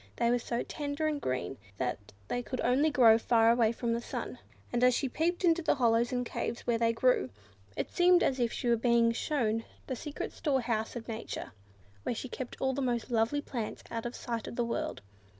[0.15, 4.01] They were so tender and green that they could only grow far away from the
[4.01, 4.39] sun,
[4.73, 7.29] and as she peeped into the hollows and caves where they grew,
[7.77, 11.51] it seemed as if she was being shown the secret store house of Nature,
[12.01, 15.03] where she kept all the most lovely plants, out of sight of the world.